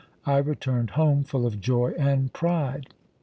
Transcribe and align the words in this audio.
I 0.25 0.39
returned 0.39 0.89
home 0.97 1.23
full 1.25 1.45
of 1.45 1.61
joy 1.61 1.91
and 1.95 2.33
pride. 2.33 2.87